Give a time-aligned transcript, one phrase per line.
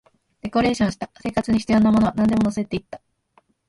[0.41, 2.99] デコレーションした、生活に必要なものはなんでも乗せていった